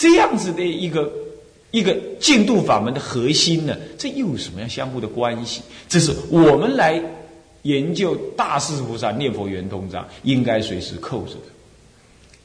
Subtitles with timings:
[0.00, 1.12] 这样子的一个
[1.72, 5.60] 一个净度法门的核心呢，这又有什么样相互的关系？
[5.90, 6.98] 这是我们来
[7.64, 11.52] 研究大势菩萨念佛圆通章应该随时扣着的，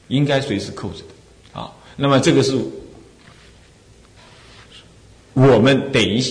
[0.08, 1.72] 应该随时扣着的啊。
[1.96, 2.54] 那么这个是
[5.32, 6.22] 我们等一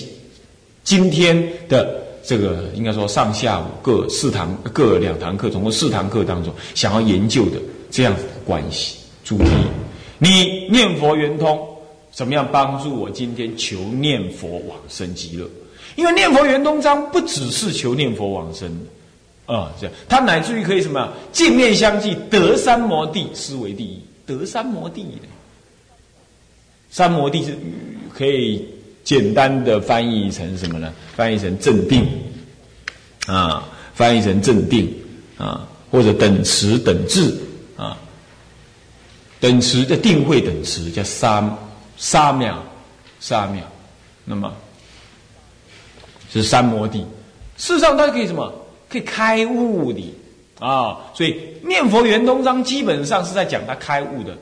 [0.84, 2.06] 今天的。
[2.28, 7.60] 这个应该说上下午各四堂各两堂课，总共四堂课当中，想要研究的
[7.92, 9.46] 这样子的关系主题。
[10.18, 11.68] 你念佛圆通，
[12.12, 15.50] 怎么样帮助我今天求念佛往生极乐？
[15.96, 18.70] 因为念佛圆通章不只是求念佛往生
[19.46, 21.14] 啊，这样它乃至于可以什么？
[21.32, 25.28] 镜面相继，得三摩地，思为第一，得三摩地的。
[26.90, 27.58] 三摩地是
[28.14, 28.66] 可以。
[29.06, 30.92] 简单的翻译成什么呢？
[31.16, 32.08] 翻译成镇定，
[33.28, 34.92] 啊，翻译成镇定，
[35.38, 37.32] 啊，或者等持等智，
[39.46, 41.56] 等持的定慧等持叫三
[41.98, 42.64] 三秒，
[43.20, 43.64] 三秒，
[44.24, 44.52] 那么
[46.32, 47.06] 是三摩地。
[47.56, 48.52] 事实上，它可以什么？
[48.90, 50.02] 可以开悟的
[50.58, 50.98] 啊。
[51.14, 54.36] 所以念佛圆通章基本上是在讲他开悟的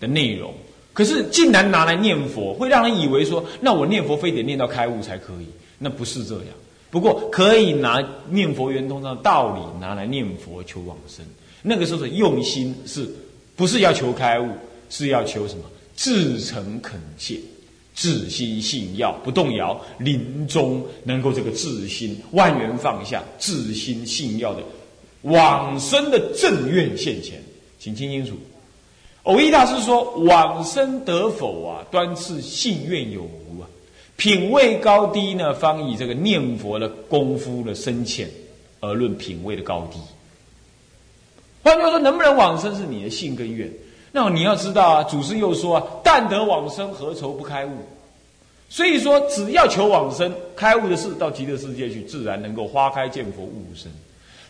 [0.00, 0.52] 的内容。
[0.92, 5.46] 可是，竟然拿来念佛，会让人以为说，那我念佛非得念到开悟才可以？
[5.78, 6.46] 那不是这样。
[6.90, 11.24] 不过，可以拿念佛圆通章的道理拿来念佛求往生。
[11.62, 13.08] 那个时候的用心是，
[13.60, 14.48] 不是要求开悟，
[14.88, 15.64] 是要求什么？
[15.94, 17.38] 至诚恳切，
[17.94, 24.62] 至心信要不动摇，临终能够这个至心万缘放下，至心信要的
[25.24, 27.38] 往生的正愿现前，
[27.78, 28.32] 请听清楚。
[29.24, 31.84] 偶一大师说：“往生得否啊？
[31.90, 33.68] 端次信愿有无啊？
[34.16, 35.52] 品位高低呢？
[35.52, 38.26] 方以这个念佛的功夫的深浅
[38.80, 39.98] 而论品位的高低。
[41.62, 43.70] 换句话说，能不能往生是你的性跟愿。
[44.12, 47.70] 那你要知道啊，祖师又说啊：‘但得往生，何愁不开悟？’
[48.68, 53.90] 所以说，只要求往生，开悟的事到极乐世界去，自然能够花开见佛，悟无生。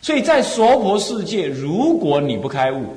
[0.01, 2.95] 所以在娑婆世界，如果你不开悟，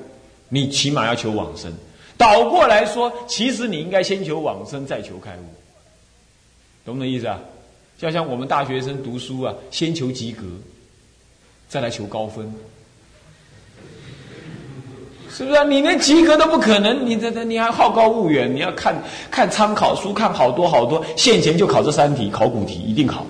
[0.48, 1.72] 你起码要求往生，
[2.16, 5.44] 倒过来说，其实你应该先求往生，再求开悟，
[6.84, 7.40] 懂不懂意思啊？
[7.98, 10.42] 就像我们大学生读书啊，先求及格，
[11.68, 12.52] 再来求高分，
[15.36, 15.64] 是不是啊？
[15.64, 18.94] 你连及格都不可能，你这这你还好高骛远，你要看
[19.32, 23.26] 看参考书，看好多好多，现前就考这三题，考古题一定考。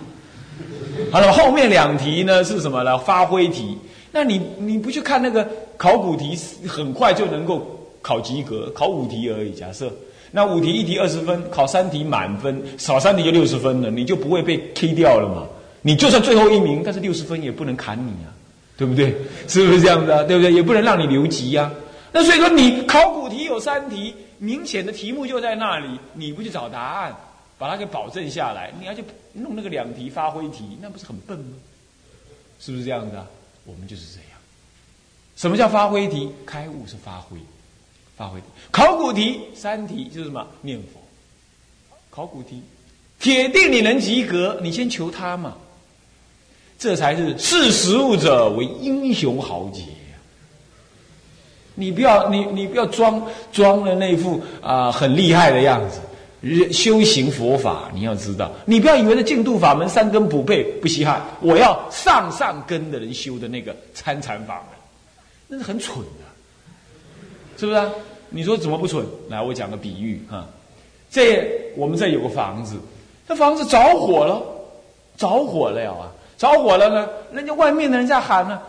[1.10, 2.98] 好了，后面两题呢是什么呢？
[2.98, 3.78] 发挥题。
[4.12, 5.48] 那你你不去看那个
[5.78, 6.38] 考古题，
[6.68, 7.66] 很快就能够
[8.02, 9.50] 考及格，考五题而已。
[9.52, 9.90] 假设
[10.30, 15.46] 那五题一题二十分，考三题满分，少三题就六十分了，你就不会被 K 掉了嘛？
[15.80, 18.28] 你就算最后一名，但是六十分也不能砍你啊，
[18.76, 19.16] 对不对？
[19.48, 20.22] 是不是这样的？
[20.24, 20.52] 对不对？
[20.52, 21.70] 也不能让你留级呀。
[22.16, 27.12] 那所以说，你考古题有三题，明显的题目就在那里，你不去找答案，
[27.58, 29.02] 把它给保证下来，你要去
[29.32, 31.56] 弄那个两题发挥题，那不是很笨吗？
[32.60, 33.26] 是不是这样的？
[33.64, 34.38] 我们就是这样。
[35.34, 36.30] 什么叫发挥题？
[36.46, 37.36] 开悟是发挥，
[38.16, 38.46] 发挥题。
[38.70, 40.46] 考古题三题就是什么？
[40.60, 41.00] 念佛。
[42.10, 42.62] 考古题，
[43.18, 45.56] 铁定你能及格，你先求他嘛。
[46.78, 49.82] 这才是视实务者为英雄豪杰
[51.74, 56.00] 你不要，你你不要装装了那副啊很厉害的样子。
[56.70, 64.76] 修行佛法，你要知道，你不要以为那净土法门三根不配不稀罕，我要上上根的人修的那个参禅法门，
[65.48, 66.24] 那是很蠢的，
[67.56, 67.78] 是不是？
[67.78, 67.90] 啊
[68.28, 69.06] 你说怎么不蠢？
[69.28, 70.44] 来，我讲个比喻哈，
[71.08, 72.76] 这我们这有个房子，
[73.28, 74.42] 这房子着火了，
[75.16, 78.60] 着火了啊，着火了呢，人家外面的人在喊呢，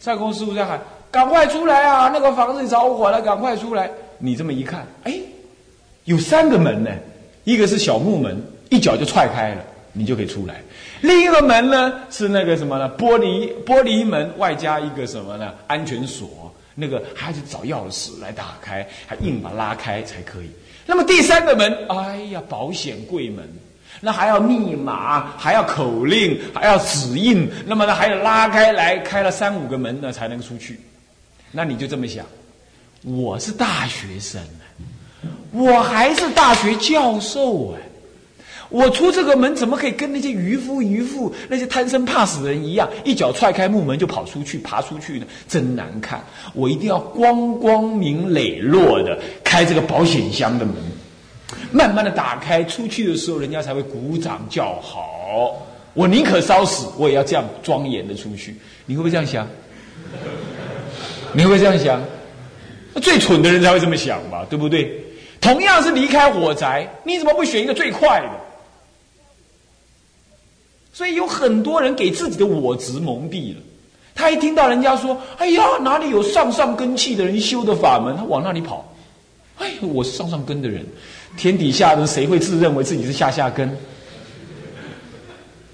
[0.00, 0.82] 蔡公师傅在喊，
[1.14, 3.88] 赶快出来啊，那个房子着火了，赶快出来！
[4.18, 5.14] 你这么一看，哎。
[6.06, 6.90] 有三个门呢，
[7.44, 8.36] 一个是小木门，
[8.68, 10.54] 一脚就踹开了，你就可以出来；
[11.02, 12.92] 另一个门呢是那个什么呢？
[12.98, 15.54] 玻璃玻璃门，外加一个什么呢？
[15.68, 20.50] 安全锁，那个还得找钥匙来打开，还硬把拉开才可以。
[20.84, 23.48] 那么第三个门，哎呀，保险柜门，
[24.00, 30.78] 那还要密码，还要口令，还要指印，那么呢还要拉开来，开了三五个门呢才能出去。
[31.56, 32.26] 那你就这么想，
[33.04, 34.40] 我是大学生。
[35.52, 37.80] 我还是大学教授哎，
[38.68, 45.26] 我出这个门怎么可以跟那些渔夫渔妇、那些贪生怕死的人一样，一脚踹开木门就跑出去、爬出去呢？
[45.48, 46.20] 真难看！
[46.54, 50.74] 我一定要光光明磊落的开这个保险箱的门，
[51.70, 55.64] 慢慢的打开，出去的时候人家才会鼓掌叫好。
[55.94, 58.56] 我宁可烧死，我也要这样庄严的出去。
[58.86, 59.48] 你会不会这样想？
[61.34, 62.00] 你会不会这样想？
[63.02, 65.04] 最蠢的人才会这么想嘛，对不对？
[65.40, 68.28] 同样是离开火宅，你怎么不选一个最快的？
[70.92, 73.60] 所以有很多人给自己的我执蒙蔽了。
[74.14, 78.88] 他一听到人家说：“哎呀，哪里有上上根器的人修的法门？”他往那里跑。
[79.58, 80.86] 哎，我是上上根的人，
[81.36, 83.76] 天底下人谁会自认为自己是下下根？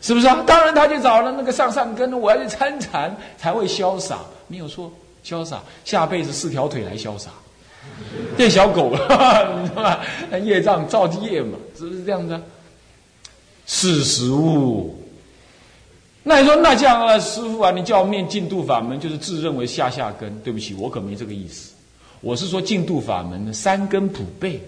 [0.01, 0.43] 是不是啊？
[0.47, 4.91] 当然，他就找了那个上上根，我要去参禅才会潇洒，没有错，
[5.25, 5.63] 潇洒。
[5.85, 7.31] 下辈子四条腿来潇洒，
[8.37, 8.99] 变小狗了，
[9.63, 10.01] 你知道吧？
[10.43, 12.41] 业障造业嘛，是不是这样子？
[13.67, 14.97] 是食物。
[16.23, 20.39] 那你说，那这样啊，师傅啊，你叫我念净度法门，就是自认为下下根？
[20.41, 21.73] 对不起，我可没这个意思。
[22.21, 24.61] 我是说净度法门的三根普被，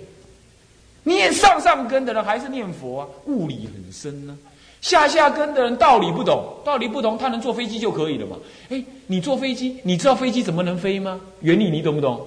[1.02, 4.38] 念上上根的人还是念佛啊，悟理很深呢。
[4.82, 8.36] 下下根的人道理不懂，道理不懂，他能坐飞机就可以了嘛？
[8.68, 11.20] 哎，你坐飞机，你知道飞机怎么能飞吗？
[11.40, 12.20] 原理你懂不懂？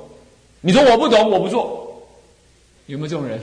[0.62, 2.02] 你说我不懂，我不坐，
[2.88, 3.40] 有没有这种人？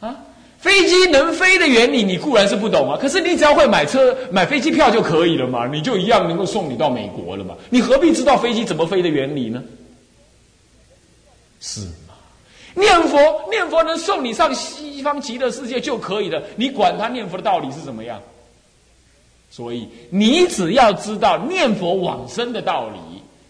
[0.00, 0.14] 啊？
[0.58, 2.98] 飞机能飞的原理，你固然是不懂啊。
[3.00, 7.54] 可是你只要会买车、买飞机票就可以了嘛，你就一样能够送你到美国了嘛。
[7.70, 9.62] 你何必知道飞机怎么飞的原理呢？
[11.60, 11.82] 是？
[12.78, 13.18] 念佛，
[13.50, 16.42] 念佛能送你上西方极乐世界就可以了。
[16.56, 18.20] 你管他念佛的道理是怎么样？
[19.50, 22.98] 所以你只要知道念佛往生的道理，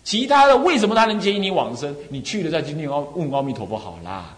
[0.05, 1.95] 其他的为什么他能接引你往生？
[2.09, 4.35] 你去了再去念阿问阿弥陀佛好啦。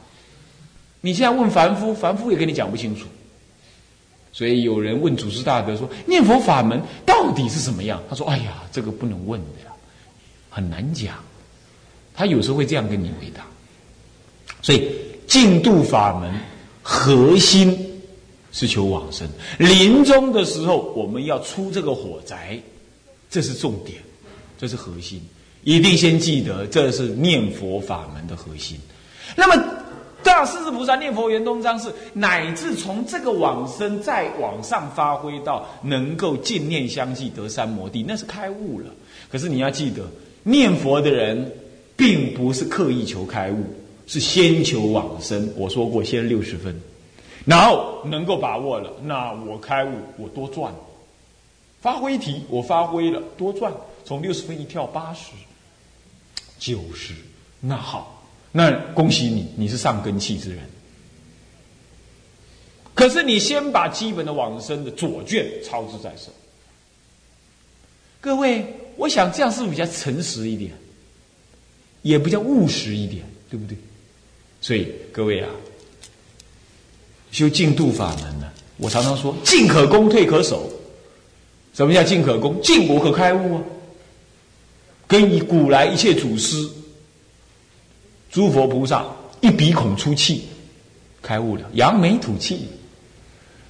[1.03, 3.07] 你现在问凡夫，凡夫也跟你讲不清楚。
[4.33, 9.73] 所以有人问祖师大德说：“念佛法门到底是什么样？”他说：“哎呀，这个不能问的呀，
[10.49, 11.15] 很难讲。”
[12.15, 13.45] 他有时候会这样跟你回答。
[14.63, 14.91] 所以
[15.27, 16.33] 净度法门
[16.83, 18.01] 核心
[18.53, 19.29] 是求往生。
[19.59, 22.61] 临终的时候，我们要出这个火灾，
[23.31, 23.99] 这是重点，
[24.59, 25.21] 这是核心。
[25.65, 28.79] 一定先记得，这是念佛法门的核心。
[29.37, 29.65] 那么。
[30.23, 38.85] 大势至菩萨念佛圆通章是乃至从这个往生再往上发挥到能够净念相继得三摩地，那是开悟了。
[39.31, 40.07] 可是你要记得，
[40.43, 41.51] 念佛的人
[41.97, 43.65] 并不是刻意求开悟，
[44.11, 45.49] 是先求往生。
[45.55, 46.75] 我说过，先六十分，
[47.45, 50.75] 然后能够把握了，那我开悟，我多赚。
[51.81, 53.73] 发挥题，我发挥了，多赚，
[54.05, 55.31] 从六十分一跳八十、
[56.59, 57.15] 九十，
[57.61, 58.27] 那好。
[58.51, 60.69] 那恭喜你，你是上根器之人。
[62.95, 66.33] 可是你先把基本的往生的左卷操之在手。
[68.21, 68.67] 各位，
[68.97, 70.73] 我想这样是不是比较诚实一点，
[72.03, 73.79] 也比较务实一点，对不对？
[74.61, 75.49] 所以各位啊，
[77.33, 80.71] 修净度法门呢，我常常说，进可攻，退可守。
[81.73, 82.61] 什么叫进可攻？
[82.63, 83.63] 进我可开悟啊，
[85.07, 86.69] 跟以古来一切祖师。
[88.31, 89.05] 诸佛菩萨
[89.41, 90.45] 一鼻孔出气，
[91.23, 92.69] 开悟了，扬眉吐气，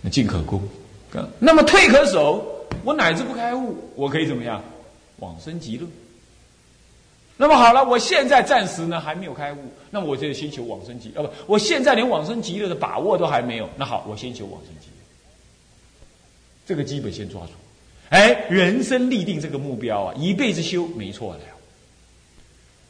[0.02, 0.60] 那进可攻。
[1.38, 2.44] 那么退可守，
[2.84, 4.62] 我乃至不开悟，我可以怎么样？
[5.18, 5.86] 往生极乐。
[7.40, 9.56] 那么好了，我现在暂时呢还没有开悟，
[9.90, 13.66] 那我就先求往生极啊不，我现在连往生极乐的把握都还没有。
[13.78, 15.02] 那好，我先求往生极乐，
[16.66, 17.52] 这个基本先抓住。
[18.10, 21.40] 哎，人生立定这个目标啊，一辈子修没错了。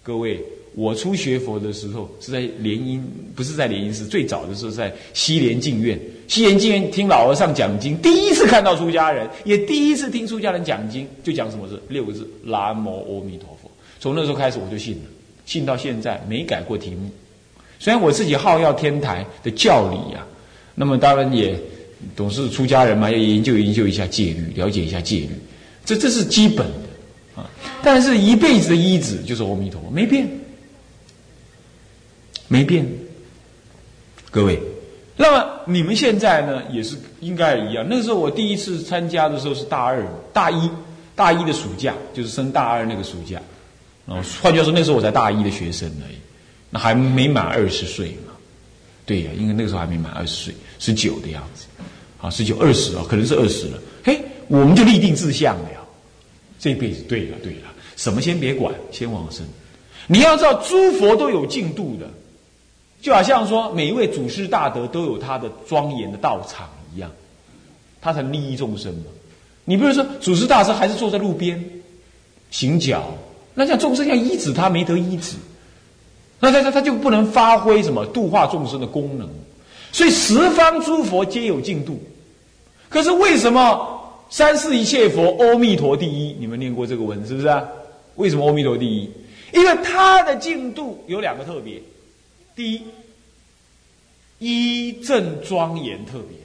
[0.03, 0.43] 各位。
[0.77, 3.05] 我初学佛的时候是在莲音，
[3.35, 6.01] 不是在莲音寺，最早的时候在西莲净院。
[6.29, 11.83] 西莲净院听老和尚讲经，第一次看到出家人，也第一次听出家人讲经，就讲什么字？
[11.89, 13.70] 六个字：南无阿弥陀佛。
[14.01, 15.03] 从那时候开始我就信了，
[15.47, 17.09] 信到现在没改过题目。
[17.79, 20.27] 虽然我自己好要天台的教理呀，
[20.75, 21.57] 那么当然也
[22.17, 25.31] 总是出家人嘛，要研究研究一下戒律，了解一下戒律，
[25.85, 27.49] 这这是基本的啊。
[27.83, 30.29] 但是一辈子的依止就是阿弥陀佛，没变。
[32.53, 32.85] 没变，
[34.29, 34.61] 各位，
[35.17, 37.87] 那么你们现在呢，也是应该一样。
[37.89, 40.69] 那个时候我第一次参加的时候是大二、大一、
[41.15, 43.41] 大一的暑假，就是升大二那个暑假。
[44.11, 46.17] 哦，换句话说，那时候我才大一的学生而已，
[46.69, 48.33] 那还没满二十岁嘛。
[49.07, 51.67] 对呀，因为那个时候还没满二十岁，十九的样子，
[52.21, 53.79] 啊，十九、二十啊，可能是二十了。
[54.05, 55.69] 嘿，我们就立定志向了，
[56.59, 59.47] 这辈子对了，对了，什么先别管，先往生。
[60.09, 62.11] 你要知道，诸佛都有进度的。
[63.01, 67.11] 就好像说，每一位祖师大德都有他的庄严的道场一样，
[68.01, 69.05] 他才利益众生嘛。
[69.65, 71.65] 你比如说，祖师大师还是坐在路边
[72.51, 73.17] 行脚，
[73.61, 75.37] 那像众生要医治他没得医治，
[76.39, 79.29] 那他他他就不能发挥什么度化众生的功能。
[79.93, 82.03] 所以十方诸佛皆有净度，
[82.89, 84.01] 可是为什么
[84.31, 86.35] 三世一切佛阿弥陀第一？
[86.41, 87.63] 你们念过这个文是不是啊？
[88.15, 89.11] 为什么阿弥陀第一？
[89.53, 91.83] 因为他的净度有两个特别：
[92.57, 92.73] 第
[94.39, 96.39] 一，一正庄严特别，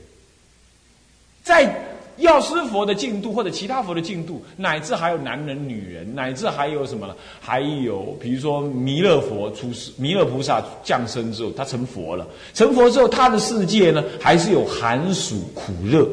[1.45, 1.94] 在。
[2.17, 7.15] 药师佛的净度，或者其他佛的净度，乃至还有男人、女人，乃至还有什么呢？
[7.41, 12.25] 还有比如说弥勒佛出世，弥勒菩萨降生之后，他成佛了。
[12.53, 16.07] 成佛之后，他的世界呢，还是有寒暑苦热，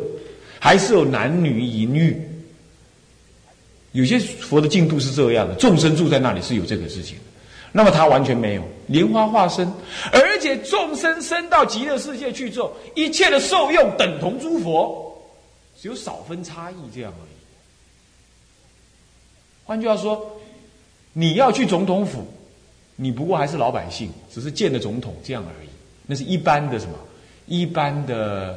[0.58, 2.20] 还是有男女淫欲。
[3.92, 7.16] 有些佛的净度是这样的，众生住在那里是有这个事情。
[7.74, 9.66] 那么他完全没有莲花化身，
[10.12, 15.01] 而且众生生到极乐世界去之后，一切的受用等同诸佛。
[15.82, 17.34] 只有少分差异这样而已。
[19.64, 20.40] 换句话说，
[21.12, 22.24] 你要去总统府，
[22.94, 25.68] 你不过还是老百姓，只是见了总统这样而已。
[26.06, 26.94] 那是一般的什么？
[27.46, 28.56] 一般的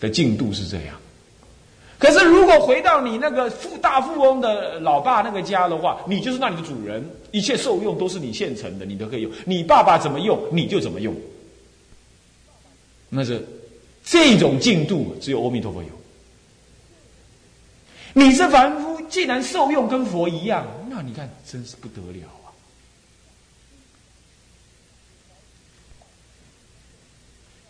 [0.00, 0.96] 的进度是这样。
[2.00, 9.30] 可是如果回到你那个富大富翁的老爸那个家的话，你就是那里的主人，一切受用都是你现成的，你都可以用。
[9.44, 11.14] 你爸爸怎么用，你就怎么用。
[13.08, 13.46] 那是
[14.04, 15.88] 这种进度，只有阿弥陀佛有。
[18.18, 22.48] 你是凡夫，既然受用跟佛一样，那你看真是不得了啊！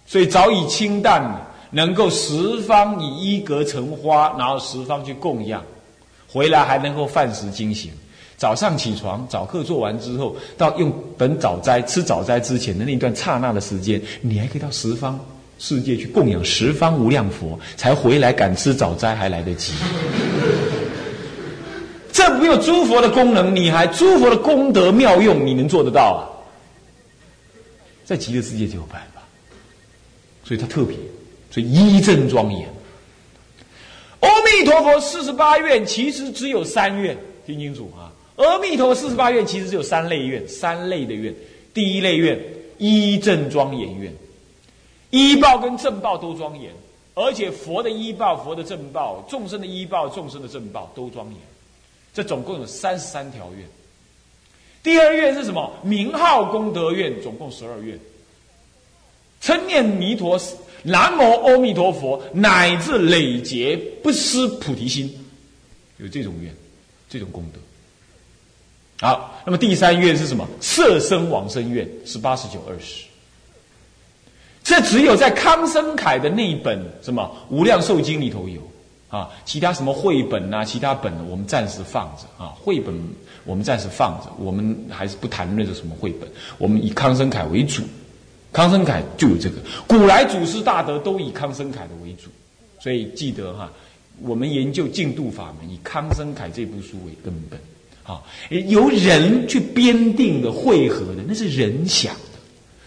[0.06, 5.64] 所以早已清淡了，能够十方以一格成花，然后十方去供养，
[6.28, 7.90] 回来还能够饭食精行。
[8.36, 15.18] 早上起床，早课做完之后，到用等早斋吃早斋之前的那一段刹那的时间，你还可以到十方。
[15.58, 19.72] 世界去供养十方无量佛，才回来赶吃早斋还来得及。
[22.12, 26.22] 这没有诸佛的功能，你还诸佛的功德妙用，你能做得到啊？
[28.04, 29.20] 在极乐世界就有办法，
[30.44, 30.96] 所以它特别，
[31.50, 32.68] 所以一正庄严。
[34.20, 38.12] 阿弥陀佛四十八愿其实只有三愿，听清楚啊！
[38.36, 41.34] 阿弥陀佛四十八愿其实只有三类愿，三类的愿。
[41.74, 42.40] 第一类愿
[42.78, 44.12] 一正庄严愿。
[45.16, 46.70] 医报跟正报都庄严，
[47.14, 51.36] 而且佛的医报、佛的正报、众生的医报、众生的正报都庄严。
[52.12, 53.66] 这总共有三十三条愿。
[54.82, 55.72] 第二愿是什么？
[55.82, 57.98] 名号功德愿，总共十二愿。
[59.40, 60.38] 称念弥陀
[60.82, 65.12] 南无阿弥陀佛，乃至累劫不失菩提心，
[65.96, 66.54] 有这种愿，
[67.08, 67.60] 这种功德。
[69.06, 70.46] 好，那么第三愿是什么？
[70.60, 73.04] 色身往生愿，十八、十九、二十。
[74.66, 77.22] 这只有在康生凯的那一本什么
[77.54, 78.60] 《无量寿经》里头有
[79.08, 82.52] 啊，其他什么绘本呐，其他本我们暂时放着啊。
[82.60, 82.92] 绘本
[83.44, 87.80] 我们暂时放着，我们还是不谈论这什么绘本，我们以康生凯为主。
[88.52, 92.28] 康生凯就有这个，古来祖师大德都以康生凯的为主，
[92.80, 93.70] 所以记得哈，
[94.22, 97.60] 我们研究净度法门，以康生凯这部书为根本
[98.02, 102.40] 啊，由人去编定的汇合的，那是人想的，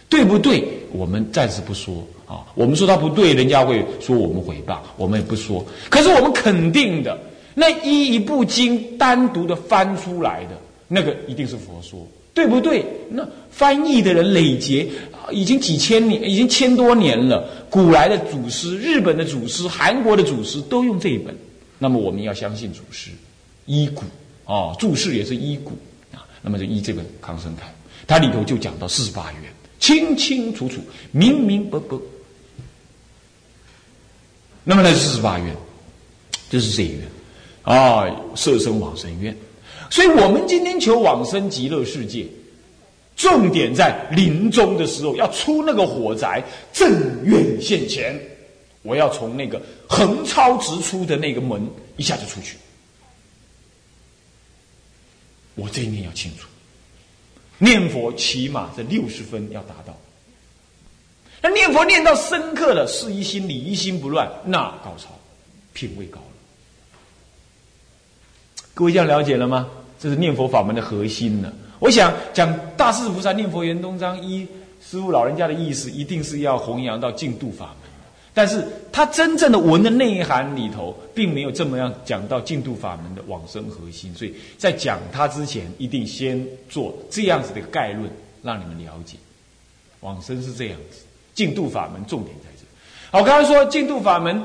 [0.09, 0.67] 对不对？
[0.91, 5.65] 我们暂时不说啊，我们说他不对，人家会说我们诽谤，我们也不说。
[5.89, 7.17] 可是我们肯定的，
[7.55, 10.51] 那一一部经单独的翻出来的
[10.87, 12.85] 那个一定是佛说，对不对？
[13.09, 14.87] 那翻译的人累劫
[15.31, 17.47] 已经几千年，已经千多年了。
[17.69, 21.35] 古来的祖师、日本的祖师、韩国的祖师都用这一本，
[21.77, 23.11] 那么我们要相信祖师
[23.65, 24.03] 依古
[24.51, 25.71] 啊，注释也是依古
[26.13, 27.71] 啊，那么就依这本康生凯，
[28.07, 29.41] 它里头就讲到四十八元。
[29.79, 30.81] 清清楚楚，
[31.11, 31.97] 明明白白。
[34.63, 35.55] 那么呢，四十八愿，
[36.49, 37.01] 就是这一愿
[37.63, 38.05] 啊，
[38.35, 39.35] 色身往生愿。
[39.89, 42.27] 所以我们今天求往生极乐世界，
[43.15, 48.19] 重点在临终的时候要出那个火灾，正愿现前，
[48.83, 51.67] 我要从那个横超直出的那个门
[51.97, 52.55] 一下子出去。
[55.55, 56.47] 我这一念要清楚。
[57.59, 59.95] 念佛起码这六十分要达到，
[61.41, 65.09] 那念佛念到深刻了，是一心、理一心不乱，那高潮，
[65.73, 66.25] 品位高了。
[68.73, 69.67] 各位这样了解了吗？
[69.99, 71.53] 这是念佛法门的核心呢。
[71.79, 74.47] 我想讲大势菩萨念佛圆通章一
[74.81, 77.88] 师傅老人家的意思，一定是要弘扬到净度法门。
[78.39, 88.09] 但是他真正的文的内涵里头，并没有这么样讲到净度法门的往生核心，所以在讲它之前，一定先做这样子的概论，
[88.41, 89.17] 让你们了解
[89.99, 90.99] 往生是这样子，
[91.35, 92.65] 净度法门重点在这。
[93.11, 94.41] 好，刚才说净度法门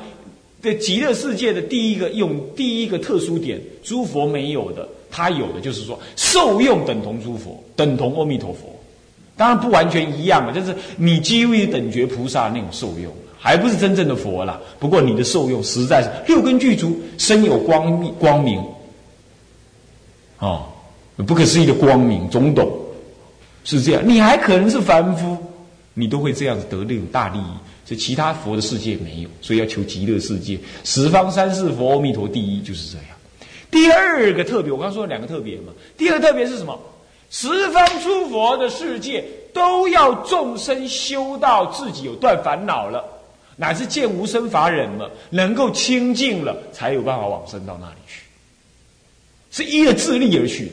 [0.60, 8.76] 的极乐世界的第一个用第一个特殊点，诸佛没有的，他有的就是说受用等同诸佛，等同阿弥陀佛，
[9.36, 13.14] 当然不完全一样嘛，就是你几乎等觉菩萨那种受用。
[13.44, 18.64] 还不是真正的佛了，不过你的受用实在是六根具足，身有光光明，
[20.38, 20.64] 哦，
[21.26, 22.72] 不可思议的光明，总懂
[23.62, 24.02] 是这样。
[24.02, 25.36] 你还可能是凡夫，
[25.92, 27.52] 你都会这样子得那种大利益。
[27.84, 30.58] 所以其他佛的世界没有，所以要求极乐世界。
[30.84, 33.06] 十方三世佛，阿弥陀第一就是这样。
[33.70, 35.74] 第二个特别，我刚说了两个特别嘛。
[35.98, 36.80] 第二个特别是什么？
[37.28, 39.22] 十方诸佛的世界
[39.52, 43.04] 都要众生修到自己有断烦恼了，
[43.56, 48.22] 乃至见无生法忍了，能够清净了，才有办法往生到那里去。
[49.50, 50.72] 是依着自力而去的，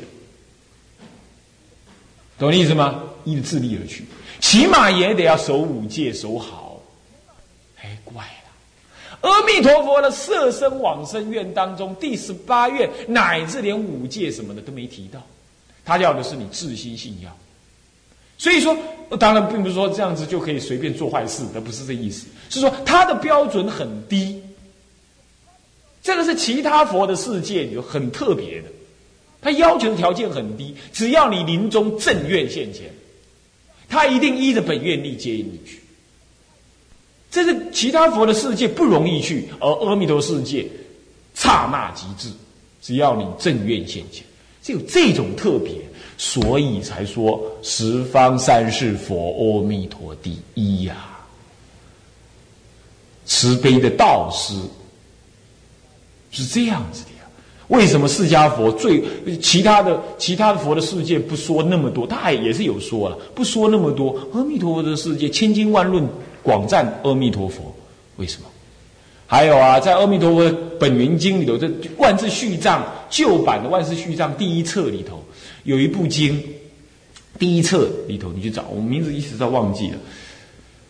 [2.40, 3.04] 懂我的意思吗？
[3.24, 4.04] 依着自力而去，
[4.40, 6.82] 起码也得要守五戒，守好。
[7.80, 9.30] 哎，怪了！
[9.30, 15.22] 阿弥陀佛的色身往生愿当中，第十八愿乃至连五戒什么的都没提到，
[15.86, 17.38] 他要的是你自心信要。
[18.40, 18.76] 所以说，
[19.18, 22.28] 当然并不是说这样子就可以随便做坏事，那不是这意思。
[22.50, 24.42] 是说他的标准很低，
[26.02, 28.68] 这个是其他佛的世界有很特别的，
[29.42, 32.92] 他要求的条件很低，只要你临终正愿现前，
[33.90, 35.82] 他一定依着本愿力接引你去。
[37.30, 40.68] 这是其他佛的世界不容易去，而阿弥陀世界
[41.34, 42.34] 刹那即至，
[42.82, 44.26] 只要你正愿现前，
[44.62, 45.74] 只有这种特别，
[46.22, 50.96] 所以才说十方三世佛阿弥陀第一呀。
[53.26, 54.54] 慈悲的道师
[56.30, 57.26] 是这样子的呀。
[57.70, 59.04] 为什么释迦佛最
[59.40, 62.06] 其他的其他的佛的世界不说那么多？
[62.06, 64.16] 他也是有说了，不说那么多。
[64.32, 66.08] 阿弥陀佛的世界千经万论。
[66.44, 67.76] 广赞阿弥陀佛，
[68.18, 68.48] 为什么？
[69.26, 75.24] 还有啊，在《阿弥陀佛本云经》里头，这万字序藏旧版的万字序藏第一册里头，
[75.64, 76.42] 有一部经，
[77.40, 80.00] 第一册里头你去找，我名字一时都忘记了。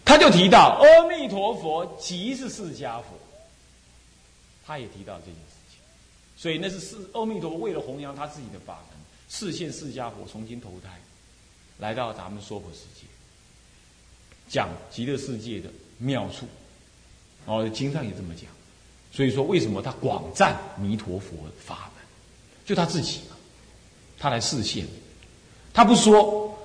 [0.03, 3.17] 他就提到阿弥陀佛即是释迦佛，
[4.65, 5.79] 他也提到这件事情，
[6.35, 8.99] 所以那是释阿弥陀佛为了弘扬他自己的法门，
[9.29, 10.89] 示现释迦佛重新投胎，
[11.77, 13.07] 来到咱们娑婆世界。
[14.49, 16.45] 讲极乐世界的妙处，
[17.45, 18.49] 哦，经上也这么讲，
[19.13, 22.03] 所以说为什么他广赞弥陀佛法门，
[22.65, 23.21] 就他自己，
[24.21, 24.85] 他来示现，
[25.73, 26.55] 他不说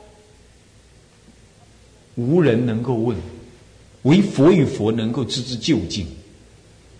[2.16, 3.16] 无人能够问，
[4.03, 6.07] 唯佛与佛能够知之究竟，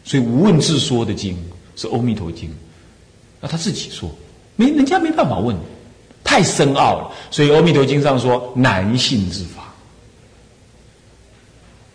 [0.03, 1.37] 所以无问自说的经
[1.77, 2.51] 是阿弥陀经，
[3.39, 4.11] 那他自己说，
[4.57, 5.55] 没人家没办法问，
[6.25, 9.75] 太深奥了，所以阿弥陀经上说难信之法。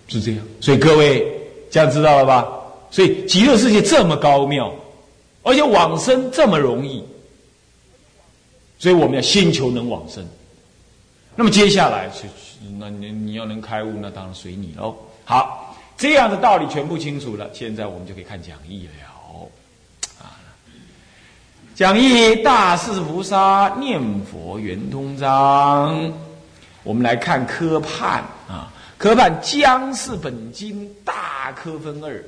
[0.07, 1.25] 是这样，所以各位
[1.71, 2.47] 这样知道了吧？
[2.91, 4.71] 所以极乐世界这么高妙，
[5.41, 7.03] 而且往生这么容易，
[8.81, 10.27] 所以我们要先求能往生。
[11.35, 12.25] 那么接下来是，
[12.79, 14.97] 那你你要能开悟，那当然随你喽。
[15.23, 18.91] 好，这样的道理全部清楚了，现在我们就可以看讲义了。
[20.19, 20.33] 啊，
[21.75, 26.11] 讲义大势菩萨念佛圆通章，
[26.81, 28.73] 我们来看科判啊。
[28.97, 32.23] 科判将是本经大科分二：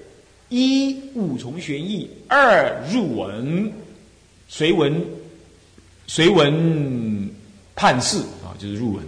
[0.49, 3.73] 一五重玄义，二入文，
[4.47, 5.03] 随文
[6.07, 7.29] 随文
[7.75, 9.03] 判释啊，就是入文。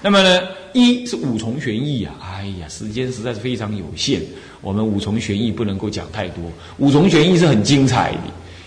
[0.00, 4.20] 那么呢，一是五重玄义啊，哎呀，时间实在是非常有限，
[4.60, 6.42] 我们五重玄义不能够讲太多。
[6.78, 8.18] 五重玄义是很精彩的，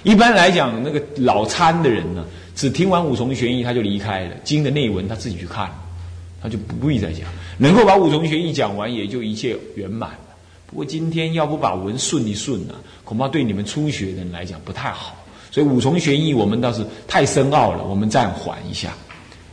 [0.03, 5.69] 一般来讲，那个老参的人呢，只听完五重玄义他就离开了，经的内文他自己去看，
[6.41, 7.27] 他就不必再讲。
[7.57, 10.19] 能够把五重玄义讲完，也就一切圆满了。
[10.67, 15.17] 不过今天要不把文顺一顺啊，恐怕对你们初学的人来讲不太好。
[15.55, 18.91] 所以五重玄义我们倒是太深奥了，我们暂缓一下。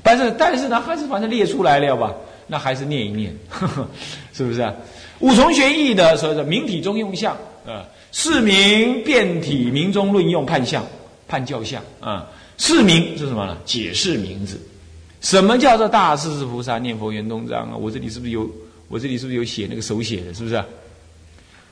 [0.02, 2.12] 但是但是呢，还是反正列出来了吧？
[2.48, 3.32] 那还是念一念，
[4.34, 4.60] 是不是？
[4.60, 4.74] 啊？
[5.20, 10.84] 五重玄义的所谓的明体中用相啊，是名变体，明中论用判相
[11.28, 12.26] 判教相啊，
[12.58, 13.56] 是名是什么呢？
[13.64, 14.60] 解释名字。
[15.20, 17.76] 什么叫做大势至菩萨念佛圆通章啊？
[17.76, 18.50] 我这里是不是有？
[18.88, 20.34] 我这里是不是有写那个手写的？
[20.34, 20.60] 是不是？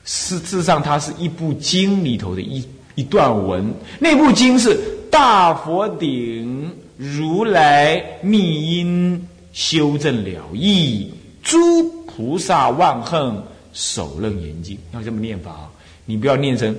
[0.05, 2.65] 实上，它是一部经里头的一
[2.95, 3.73] 一段文。
[3.99, 11.11] 那部经是大佛顶如来密因修正了义，
[11.43, 13.41] 诸菩萨万恨
[13.73, 14.77] 手楞严经。
[14.93, 15.69] 要这么念法啊？
[16.05, 16.75] 你不要念成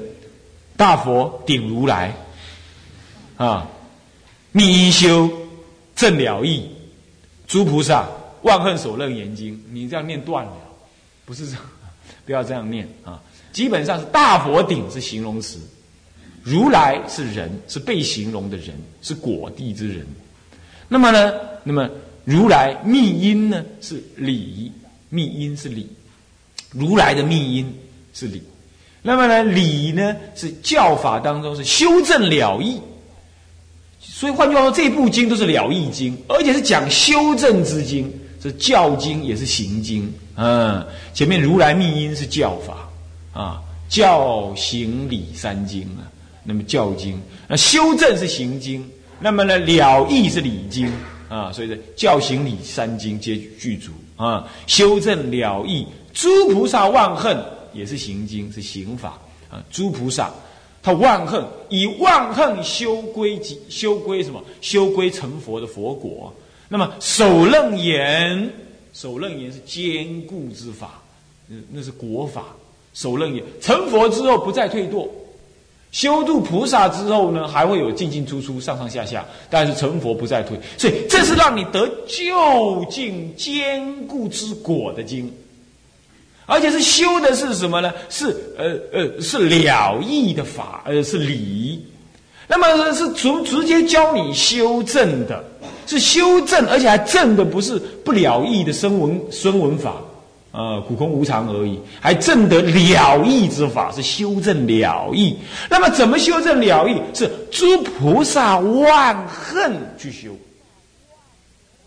[0.77, 2.15] 大佛顶如来
[3.37, 3.69] 啊，
[4.53, 5.31] 密因修。
[5.95, 6.69] 正了义，
[7.47, 8.09] 诸菩萨
[8.41, 10.53] 万恨所楞严经，你这样念断了，
[11.25, 11.63] 不是这样，
[12.25, 13.23] 不要这样念啊！
[13.53, 15.61] 基本上是大佛顶是形容词，
[16.43, 20.07] 如来是人，是被形容的人，是果地之人。
[20.89, 21.89] 那么呢，那么
[22.25, 24.71] 如来密因呢是理，
[25.09, 25.89] 密因是理，
[26.71, 27.75] 如来的密因
[28.13, 28.43] 是理。
[29.03, 32.81] 那么呢，理呢是教法当中是修正了义。
[34.01, 40.13] 所以换句话说，这部经都是了义经，而且是讲修正之经，是教经也是行经。
[40.37, 42.89] 嗯，前面如来密因是教法
[43.33, 46.11] 啊，教行理三经啊。
[46.45, 48.89] 那么教经，那修正是行经，
[49.21, 50.91] 那么呢了义是理经
[51.29, 51.53] 啊。
[51.53, 54.49] 所以说教行理三经皆具足啊。
[54.67, 57.37] 修正了义，诸菩萨万恨
[57.73, 59.19] 也是行经，是行法
[59.51, 59.63] 啊。
[59.71, 60.31] 诸菩萨
[60.83, 64.43] 他万恨以万恨修归修归什么？
[64.61, 66.35] 修归成佛的佛果。
[66.69, 68.51] 那么首楞严。
[68.95, 71.01] 首楞严是坚固之法，
[71.47, 72.49] 那那是国法。
[72.93, 75.09] 首楞严成佛之后不再退堕，
[75.93, 80.59] 修度菩萨之后呢，还会有进进出出、上上下下，但是成佛不再退。
[80.77, 85.33] 所以这是让你得究竟坚固之果的经，
[86.47, 87.93] 而且是修的是什么呢？
[88.09, 91.87] 是呃呃是了义的法，呃是理。
[92.49, 95.45] 那么是直直接教你修正的。
[95.85, 99.97] 是修正，而且还正的不是不了义的声闻声闻法，
[100.53, 105.39] 呃，苦空无常而已，还正得了义之法，是修正了义。
[105.71, 107.01] 那么怎么修正了义？
[107.15, 110.37] 是诸菩萨万恨去修，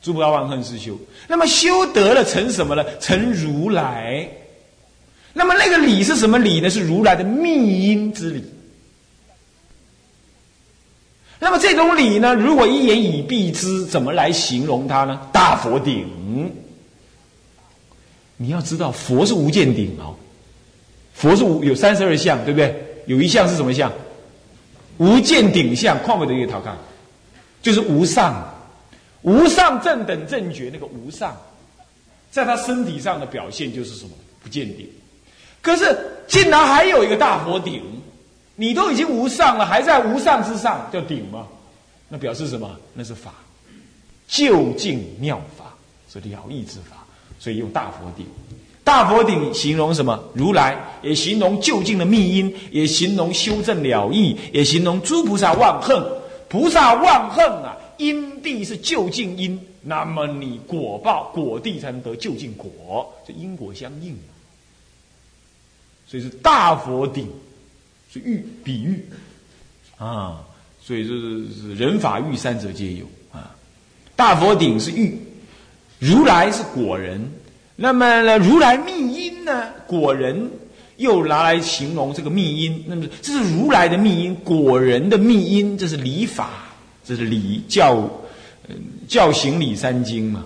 [0.01, 0.97] 诸菩萨万恨是修。
[1.27, 2.83] 那么修得了成什么呢？
[2.99, 4.27] 成如来。
[5.31, 6.67] 那么那个理是什么理呢？
[6.67, 8.43] 是如来的密因之理。
[11.39, 12.33] 那么这种理呢？
[12.33, 15.21] 如果一言以蔽之，怎么来形容它呢？
[15.31, 16.55] 大佛顶。
[18.37, 20.15] 你要知道，佛是无见顶哦。
[21.13, 22.75] 佛是无有三十二相，对不对？
[23.05, 23.91] 有一项是什么相？
[24.97, 26.77] 无见顶相，况不得一个逃看，
[27.61, 28.53] 就是无上，
[29.21, 31.35] 无上正等正觉那个无上，
[32.31, 34.11] 在他身体上的表现就是什么？
[34.41, 34.89] 不见顶。
[35.61, 37.81] 可是竟然还有一个大佛顶。
[38.57, 41.45] 你都已经无上了，还在无上之上叫顶吗？
[42.07, 42.73] 那表示什么？
[42.93, 43.33] 那是法，
[44.29, 45.73] 究竟妙法
[46.09, 47.04] 是了义之法，
[47.39, 48.25] 所以用大佛顶。
[48.83, 50.23] 大佛顶形容什么？
[50.33, 56.03] 如来也形容究竟的密因，也形容修正了义，也形容诸菩萨万恨。
[56.49, 64.15] 菩萨万恨啊，因地是究竟因，那么你果报果地才能得究竟果，这因果相应。
[66.07, 67.27] 所以是大佛顶。
[68.13, 69.05] 是喻比喻
[69.97, 70.39] 啊，
[70.81, 73.53] 所以就是是人法喻三者皆有啊。
[74.15, 75.19] 大佛顶是喻，
[75.99, 77.31] 如来是果人，
[77.75, 80.49] 那么呢，如来密因呢，果人
[80.97, 86.49] 又拿来形容这个密因，那么这是如来的密因，果人的密因，这是礼法，
[87.03, 88.09] 这是礼教，
[89.07, 90.43] 教行礼三经嘛，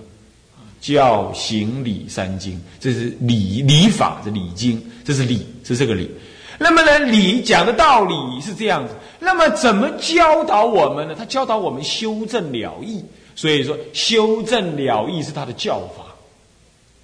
[0.80, 6.10] 教行礼三经，这是礼礼法这礼经，这是礼，是这个礼。
[6.58, 8.94] 那么呢，理讲的道理是这样子。
[9.18, 11.14] 那么怎么教导我们呢？
[11.16, 16.04] 他教导我们修正了义，所以说修正了义是他的教法，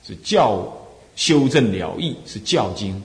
[0.07, 0.67] 是教
[1.15, 3.03] 修正了义是教经。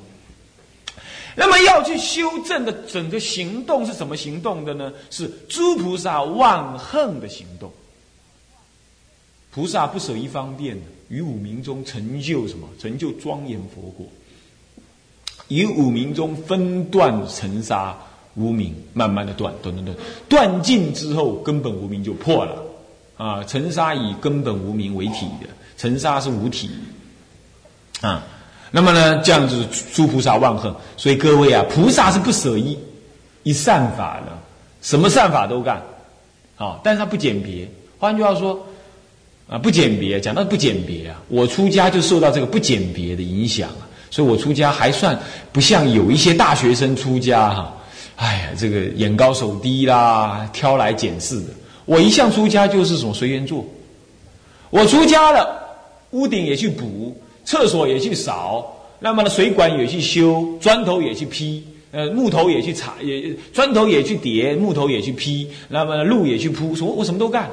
[1.36, 4.92] 那么要去修正的整个行动是什么行动的呢？
[5.10, 7.72] 是诸菩萨万恨的行动。
[9.50, 12.68] 菩萨不舍一方便，于五明中成就什么？
[12.80, 14.06] 成就庄严佛果。
[15.48, 17.98] 于五明中分断尘沙
[18.36, 19.98] 无明，慢慢的断断断断，
[20.30, 22.62] 断尽之后，根本无明就破了。
[23.22, 26.72] 啊，尘沙以根本无名为体的，尘沙是无体。
[28.02, 28.24] 啊，
[28.72, 32.76] 那么呢，这样子诸菩萨万恨，所以各位啊，菩萨是不舍一
[33.44, 34.32] 一善法的，
[34.82, 35.80] 什么善法都干。
[36.58, 37.70] 啊，但是他不简别。
[38.00, 38.60] 换句话说，
[39.48, 43.86] 啊，不简别，讲到不简别啊，我出家就受到这个不简别的影响啊。
[44.10, 45.16] 所以我出家还算
[45.52, 47.72] 不像有一些大学生出家哈，
[48.16, 51.48] 哎呀，这个眼高手低啦，挑来拣事的。
[51.86, 53.66] 我一向出家就是什么随缘做。
[54.70, 55.62] 我出家了，
[56.12, 67.50] 屋顶也去补，厕所也去扫，那么呢，水管也去修，砖头也去劈，呃，木头也去铲，也砖头也去叠，木头也去劈，那么路也去铺，我我什么都干。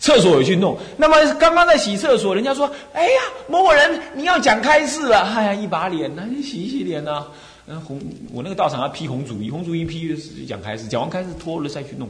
[0.00, 7.24] 厕所也去弄，那么刚刚在洗厕所，人家说：“哎呀，某某人你要讲开示了。”哎呀，一把脸，那你洗一洗脸呢？
[7.66, 7.98] 嗯，红，
[8.30, 10.14] 我那个道场要批红主衣，红主衣批
[10.46, 12.06] 讲开示，讲完开示脱了再去弄，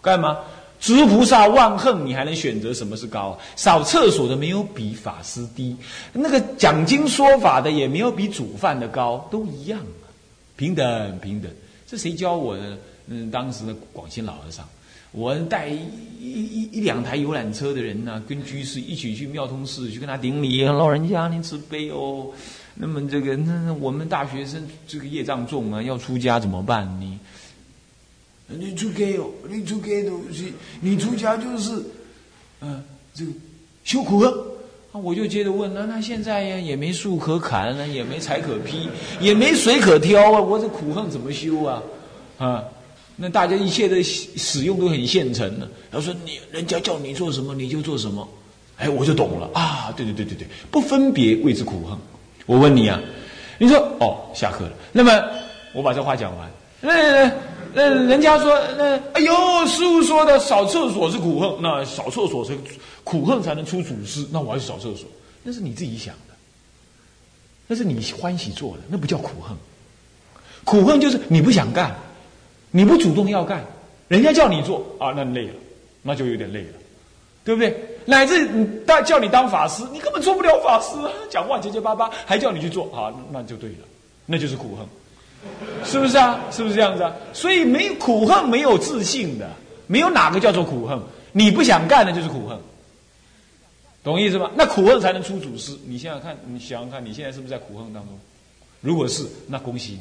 [0.00, 0.38] 干嘛？
[0.84, 3.38] 诸菩萨万恨，你还能选择什么是高？
[3.56, 5.74] 扫厕所的没有比法师低，
[6.12, 10.04] 那个讲经说法的也没有比煮饭的高，都一样啊，
[10.56, 11.50] 平等平等。
[11.86, 12.78] 这谁教我的？
[13.06, 14.62] 嗯，当时的广西老和尚。
[15.12, 15.78] 我带一
[16.20, 22.26] 一一两台游览车的人呢，跟居士一起去妙通寺去跟他顶礼，老人家您慈悲哦。
[22.74, 27.20] 那么这个，那我们大学生这个业障重啊，要出家怎么办呢？
[28.46, 31.82] 你出家哦，你出家都是你出家就是，
[32.60, 32.82] 嗯，
[33.14, 33.30] 这个
[33.84, 34.32] 修苦恨。
[34.92, 38.88] 我就接着问，那那现在呀也没树可砍，也没柴可劈，
[39.20, 41.82] 也没水可挑啊，我这苦恨怎么修啊？
[42.38, 42.64] 啊，
[43.16, 45.68] 那大家一切的使用都很现成的。
[45.90, 48.28] 他说你人家叫你做什么你就做什么，
[48.76, 51.98] 哎，我就懂了啊，对对对对对，不分别谓之苦恨。
[52.46, 53.00] 我问你啊，
[53.58, 54.72] 你说哦，下课了。
[54.92, 55.10] 那么
[55.72, 56.48] 我把这话讲完，
[56.82, 57.36] 来来来
[57.74, 59.32] 那人家说那哎呦，
[59.66, 62.56] 师傅说的扫厕所是苦恨，那扫厕所是。
[63.04, 65.06] 苦恨才能出祖师，那我还是扫厕所，
[65.42, 66.34] 那是你自己想的，
[67.66, 69.54] 那是你欢喜做的，那不叫苦恨。
[70.64, 71.94] 苦恨就是你不想干，
[72.70, 73.62] 你不主动要干，
[74.08, 75.54] 人家叫你做啊，那累了，
[76.00, 76.72] 那就有点累了，
[77.44, 77.78] 对不对？
[78.06, 80.96] 乃至你当叫你当法师，你根本做不了法师，
[81.28, 83.86] 讲话结结巴巴，还叫你去做啊，那就对了，
[84.24, 84.86] 那就是苦恨，
[85.84, 86.40] 是不是啊？
[86.50, 87.12] 是不是这样子啊？
[87.32, 89.50] 所以没苦恨没有自信的，
[89.86, 90.98] 没有哪个叫做苦恨，
[91.32, 92.58] 你不想干的就是苦恨。
[94.02, 94.50] 懂意思吗？
[94.54, 95.72] 那苦恨才能出祖师。
[95.86, 98.18] 你想想看，你想想看，你现在是不是在苦恨当中？
[98.82, 100.00] 如果是，那恭喜你，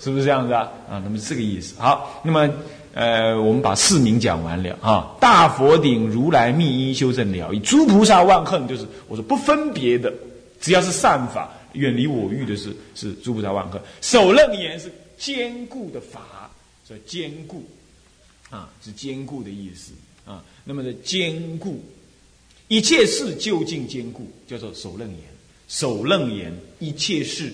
[0.00, 0.68] 是不是这样子啊？
[0.88, 1.74] 啊，那么这个意思。
[1.76, 2.48] 好，那么
[2.94, 5.10] 呃，我们把四名讲完了啊。
[5.18, 10.12] 大佛顶如来密因修正了义，诸菩萨万恨就是我说不分别的，
[10.60, 13.80] 只要是善法，远离我欲的是是诸菩萨万恨。
[14.02, 16.50] 首楞严是坚固的法，
[16.84, 17.64] 所以坚固
[18.50, 19.92] 啊是坚固的意思。
[20.24, 21.82] 啊，那么的坚固，
[22.68, 25.20] 一切事究竟坚固，叫做守楞严。
[25.68, 27.52] 守楞严，一切事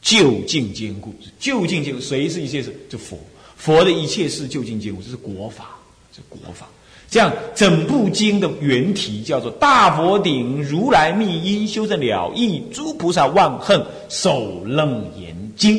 [0.00, 2.00] 究竟坚固，究竟坚固。
[2.00, 2.74] 谁是一切事？
[2.88, 3.18] 就佛。
[3.56, 5.78] 佛的一切事究竟坚固，这是国法，
[6.14, 6.68] 是国法。
[7.08, 15.76] 这样，整部经的原题叫做《大佛顶如来密因修正了义诸菩萨万恨首楞严经》。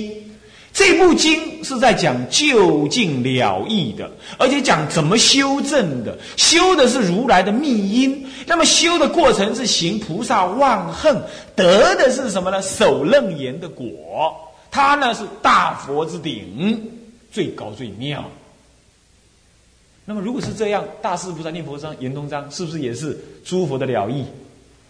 [0.73, 6.15] 这部经是在讲究竟了义的，而且讲怎么修正的。
[6.35, 11.19] 修的是如来的密因，那么修的过程是行菩萨万恨，
[11.55, 12.61] 得的是什么呢？
[12.61, 14.33] 首楞严的果，
[14.69, 16.91] 它呢是大佛之顶，
[17.31, 18.23] 最高最妙。
[20.09, 24.23] 那么如果是这样，大势菩萨念佛章、圆通章是不是也是诸佛的了义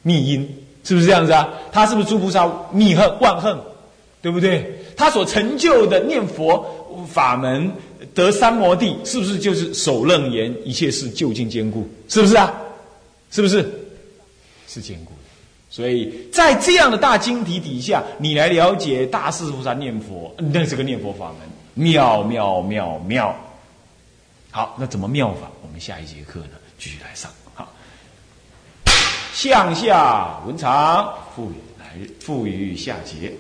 [0.04, 0.48] 密因？
[0.84, 1.50] 是不是这样子啊？
[1.72, 3.58] 他是不是诸菩萨密恨万恨？
[4.22, 4.80] 对不对？
[4.96, 6.64] 他所成就的念佛
[7.08, 7.72] 法门
[8.14, 11.90] 得三摩地，是不是就是守楞严一切事究竟坚固？
[12.08, 12.54] 是不是啊？
[13.32, 13.68] 是不是？
[14.68, 15.30] 是坚固的。
[15.72, 23.36] 所以在这样的大经题底下，你来了解大势菩萨念佛，那这个念佛法门妙妙妙妙。
[24.58, 25.52] 好，那怎么妙法？
[25.62, 27.30] 我们下一节课呢，继续来上。
[27.54, 27.72] 好，
[29.32, 33.32] 向下文长，赋予来日，赋予下节。